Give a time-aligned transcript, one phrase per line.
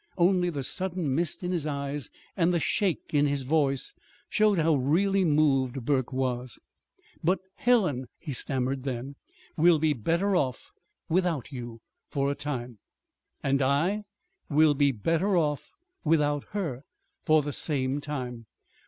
[0.17, 3.93] Only the sudden mist in his eyes and the shake in his voice
[4.29, 6.59] showed how really moved Burke was.
[7.23, 9.13] "But Helen," he stammered then.
[9.57, 10.71] "Will be better off
[11.07, 12.79] without you for a time."
[13.43, 14.01] "And I?"
[14.49, 15.69] "Will be better off
[16.03, 16.81] without her
[17.23, 18.47] for the same time.